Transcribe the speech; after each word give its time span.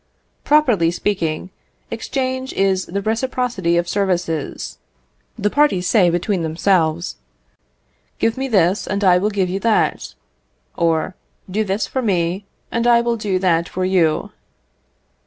Properly 0.43 0.89
speaking, 0.89 1.51
exchange 1.91 2.53
is 2.53 2.87
the 2.87 3.03
reciprocity 3.03 3.77
of 3.77 3.87
services. 3.87 4.79
The 5.37 5.51
parties 5.51 5.87
say 5.87 6.09
between 6.09 6.41
themselves, 6.41 7.17
"Give 8.17 8.35
me 8.35 8.47
this, 8.47 8.87
and 8.87 9.03
I 9.03 9.19
will 9.19 9.29
give 9.29 9.47
you 9.47 9.59
that;" 9.59 10.15
or, 10.75 11.13
"Do 11.47 11.63
this 11.63 11.85
for 11.85 12.01
me, 12.01 12.45
and 12.71 12.87
I 12.87 13.01
will 13.01 13.15
do 13.15 13.37
that 13.37 13.69
for 13.69 13.85
you." 13.85 14.31